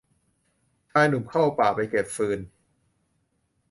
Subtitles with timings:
[0.91, 2.39] ชายหนุ่มเข้าป่าไปเก็บฟืน